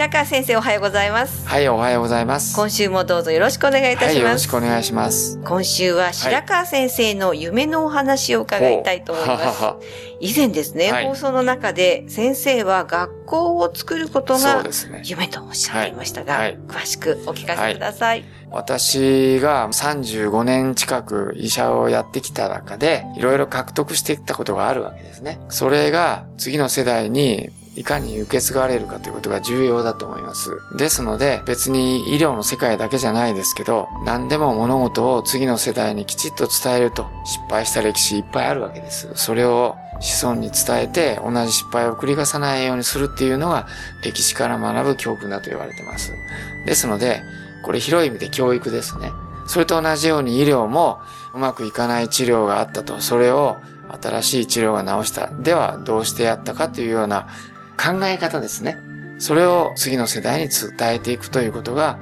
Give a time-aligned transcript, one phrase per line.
[0.00, 2.56] 白川先生おはようございますはい、おはようございます。
[2.56, 5.38] 今週もどうぞよろしくお願いいたはい、よろします、しくお願いします。
[5.44, 9.62] 今週は白川先生の夢のお話を伺いたいと思います。
[9.62, 9.80] ははは
[10.18, 14.64] 以前ですね、はい放送の中で先生は学校を作ることが。
[15.04, 18.24] 夢とおっしゃっていましたが、はいはい詳しくお聞かせください。
[18.50, 25.38] 私が35年近く医者をやってきた中で、いろいろ獲得してきたことがあるわけですね。
[25.50, 30.58] それが次の世代にいかに受け継がれるかということが重要だと思います。
[30.76, 39.08] ですので、別に医療の世界だけじゃないですけど、何でも物事を次の世代にきちっと伝えると、失敗した歴史いっぱいあるわけです。
[39.14, 43.68] それを子孫に伝えて、同じ失敗を繰り返さないようにするっていうのが、
[44.02, 46.12] 歴史から学ぶ教訓だと言われてます。
[46.66, 47.22] ですので、
[47.62, 49.12] これ広い意味で教育ですね。
[49.46, 51.00] それと同じように医療も
[51.34, 53.56] うまくいかない治療があったと、それを
[54.00, 55.28] 新しい治療が治した。
[55.28, 57.28] ではどうしてやったかというような
[57.80, 58.78] 考え方ですね。
[59.18, 61.98] それを次の世代に伝えていくということが、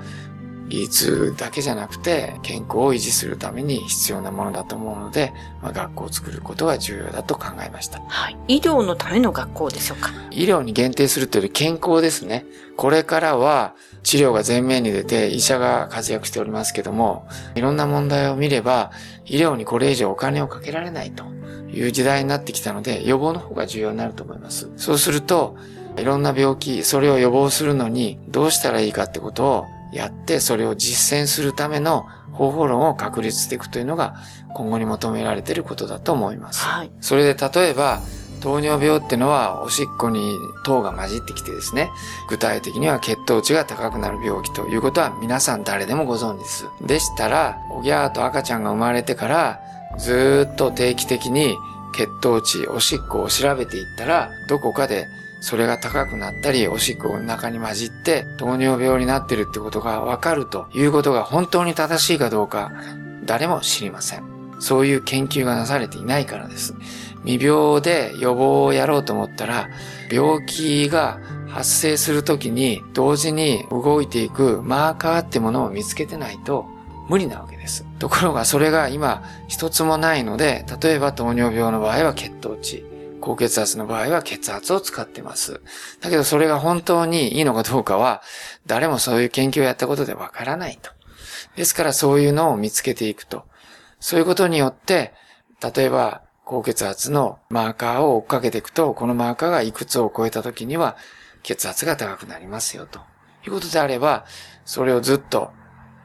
[0.69, 8.01] 技術だけじゃなくて健康を維持するために必要なものだと思うので、まあ、学校を作ることが重要だと考えました。
[8.07, 8.37] はい。
[8.49, 10.11] 医療のための学校でしょうか？
[10.31, 12.45] 医療に限定するというより健康ですね。
[12.77, 18.93] これからは治療が前面に出て医者が活躍しておりますけども、いろんな問題を見れば
[19.27, 21.25] 医療にこれ以上お金をかけられないと
[21.73, 24.71] いう時代になってきたので予防の方が重要になると思います。
[24.77, 25.57] そうすると
[25.97, 34.17] いろんな病気、それを予防するのにどうしたらいいかってことをやってそれを実践するための方法論を確立していくというのが
[34.55, 36.65] 今後に求められていることだと思います。
[36.65, 36.91] はい。
[37.01, 38.01] それで例えば、
[38.41, 41.91] 糖尿病ってのはおしっこに糖が混じってきてですね、
[42.29, 46.67] 具体的には血糖値が高くなる病気ということは皆さん誰でもご存知です。
[46.87, 49.61] でしたら、おぎゃーと赤ちゃんが生まれてから
[49.99, 51.57] ずーっと定期的に
[51.95, 55.09] 血糖値、おしっこを調べていったら、どこかで
[55.41, 62.73] それが高くなったり、おしっこの中に混じって糖尿病になってるってことがわかるということが本当に正しいかどうか、
[63.25, 64.25] 誰も知りません。
[64.61, 66.75] そういう研究がなされていないからです。
[67.25, 69.69] 未病で予防をやろうと思ったら、
[70.11, 76.67] 病気が発生するときに同時に動いていくマーカーってものを見つけてないと
[77.09, 77.87] 無理なわけです。
[77.99, 82.85] ところがそれが今一つもないので、例えば糖尿病の場合は血糖値、
[83.21, 85.61] 高血圧の場合は血圧を使ってます。
[86.01, 88.23] だけどそれが本当にいいのかどうかは
[88.67, 90.91] 誰もそういう研究をやったことでわからないと。
[91.57, 93.45] ですからそういうのを見つけていくと。
[94.01, 95.13] そういうことによって、
[95.75, 100.97] 例えば高血圧のマーカーを追っかけていくと、このマーカーがいくつを超えた時には
[101.43, 103.01] 血圧が高くなりますよと。
[103.47, 104.25] いうことであれば、
[104.65, 105.51] それをずっと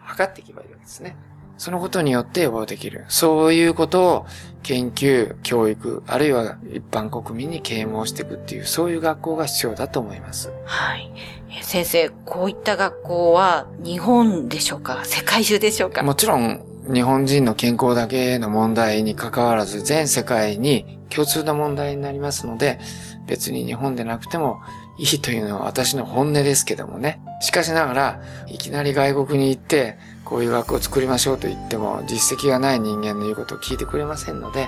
[0.01, 1.15] 測っていけばいいわけですね。
[1.57, 3.05] そのことによって予防できる。
[3.07, 4.25] そういうことを
[4.63, 10.51] 研究、教育、あるいは一般国民に啓蒙していくっていう、そういう学校が必要だと思います。
[10.65, 11.11] はい。
[11.49, 15.05] えー先生、こういった学校は日本でしょうか？
[15.05, 16.01] 世界中でしょうか？
[16.01, 22.79] もちろん、日本人の健康だけの問題に関わらず、全世界に共通の問題になりますので、
[23.27, 24.61] 別に日本でなくても
[24.97, 27.21] いいというのは私の本音ですけどもね。
[27.39, 29.97] しかしながら、いきなり外国に行って、
[30.33, 34.67] こういう学校を作りましょうと言っても、実績がない人間の言うことを聞いてくれませんので、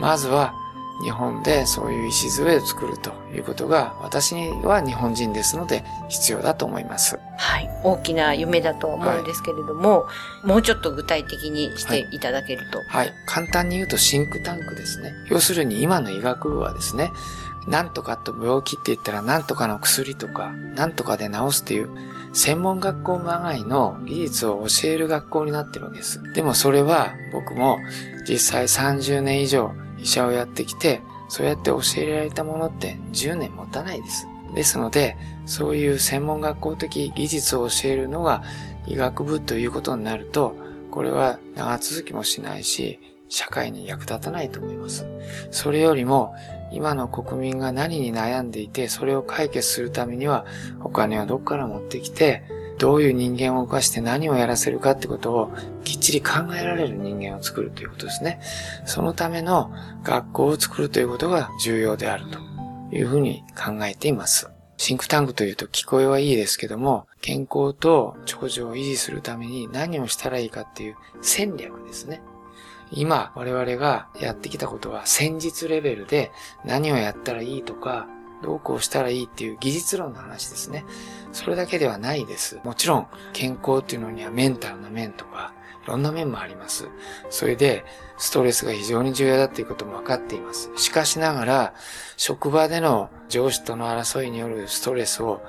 [0.00, 0.52] まずは
[1.04, 7.16] 日本でそういう礎を作るということが、私には日本人ですので必要だと思います。
[7.36, 7.70] はい。
[7.84, 10.08] 大きな夢だとは思うんですけれども、
[10.42, 12.80] もうちょっと具体的にしていただけると。
[12.88, 13.12] はい。
[13.24, 15.12] 簡単に言うとシンクタンクですね。
[15.30, 17.12] 要するに今の医学部はですね、
[17.66, 21.90] なんとかと病気って言ったらなんとかの薬とか、なんとかで治すっていう、
[22.34, 26.20] 専門学校まがいの技術を教える学校になってるわけです。
[26.34, 27.78] でもそれは僕も
[28.28, 34.26] 実際30年以上医者をやってきて、そうやって教えられたものって10年持たないです。
[34.54, 35.16] ですので、
[35.46, 38.42] そういう専門学校的技術を教えるのが
[38.86, 40.56] 医学部ということになると、
[40.90, 45.06] これは長続きもしないし、社会に役立たないと思います。
[45.50, 46.34] それよりも、
[46.74, 50.44] 今の国民が何に悩んでいて、それを解決するためには、
[50.82, 52.42] お金をどっから持ってきて、
[52.78, 55.52] どういう人間を動かして何をやらせるかってことを
[55.84, 58.40] きっちり考えられる人間を作るということですね。
[58.84, 59.72] そのための
[60.02, 62.38] 学校を作るということが重要であると
[62.94, 64.50] いうふうに考えています。
[64.76, 72.20] シンクタンクというと聞こえはいいですけども、健康と長寿を維持するために何をしたらいいかっていう戦略ですね。
[72.90, 76.32] 今、我々がやってきたことは戦術レベルで
[76.64, 78.06] 何をやったらいいとか、
[78.42, 80.84] どうこうしたらいいっていう技術論の話ですね。
[81.32, 82.60] それだけではないです。
[82.62, 85.54] もちろん、健康っていうのにはメンタルな面とか、
[85.84, 86.88] いろんな面もあります。
[87.30, 87.84] それで、
[88.16, 90.70] ストレスが非常に重要だっていうことも分かっています。
[90.76, 91.74] しかしながら、
[92.16, 95.42] 職場での上司との争いによるストレスを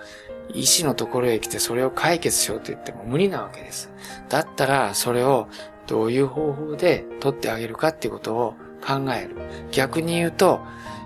[0.53, 3.91] 医師のところへ来てそれを解決しようと言っても無理なわけです。
[4.29, 5.47] だったら、それを
[5.87, 8.53] どういう方法で取ってあげるかっていうことを
[8.85, 9.35] 考える。
[9.71, 10.61] 逆に言うと、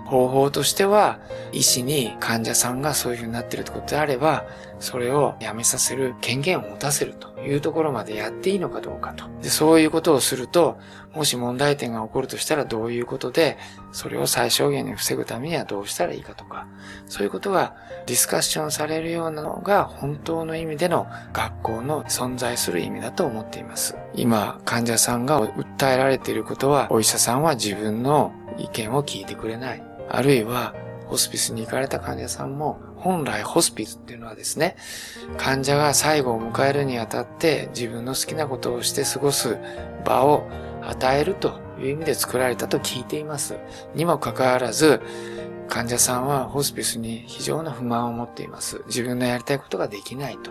[0.06, 1.20] 方法としては、
[1.52, 4.44] 医師に患者さんがそういう風になってるってことであれば、
[4.80, 9.24] それをやめさせる権限を持たせるというところまでやっていいのかどうかと。
[9.42, 10.78] でそういうことをすると、
[11.14, 13.58] もし問題点が起こるとしたらどういうことで、
[13.92, 16.66] それを最小限に防ぐためにはどうしたらいいかとか、
[17.06, 17.74] そういうことが
[18.06, 23.96] ディスカッションされるようなのが本当の意味での学校の存在する意味だと思っています。
[24.14, 29.82] 今、患者さんが訴えられていることは、お医者さんは自自分の意見を聞いてくれない。
[30.08, 30.74] あるいは、
[31.06, 34.76] ホスピスに行かれた患者さんも、本来ホスピスっていうのはですね、
[35.36, 39.56] 患者が最後を迎えるにあたって自分の好きなことをして過ごす
[40.04, 40.48] 場を
[40.82, 43.56] 与えるという意味で作られたと聞いています。
[43.94, 45.00] にもかかわらず、
[45.68, 48.82] 患者さんはホスピスに非常な不満を持っています。
[48.86, 50.50] 自分のやりたいことができないと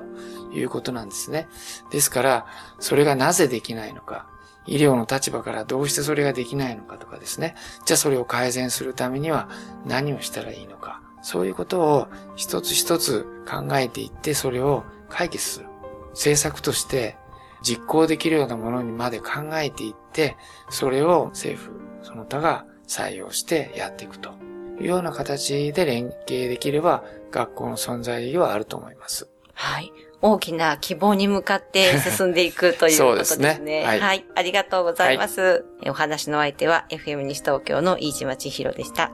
[0.54, 1.50] いうことなんですね。
[1.92, 2.46] ですから、
[2.80, 4.28] それがなぜできないのか、
[4.66, 7.56] 医療の立場からどうしてそれができないのかとかですね。
[7.86, 9.50] じゃあそれを改善するためには
[9.86, 11.02] 何をしたらいいのか。
[11.22, 15.66] そういうことを一つ一つ考えていってそれを解決する。
[16.12, 17.18] 政策として
[17.62, 20.38] 実行できるようなものにまで考えていって、
[20.70, 21.72] それを政府、
[22.04, 24.32] その他が採用してやっていくと
[24.80, 29.30] いうような形で連携できれば学校の存在意義はあると思います。
[29.54, 29.92] はい。
[30.22, 33.56] 大きな希望に向かって 進んでいくということですね。
[33.56, 34.26] そうですねはいはい。
[34.36, 35.66] ありがとうございます。
[35.88, 39.12] お話の相手は FM 西東京の飯島千尋でした。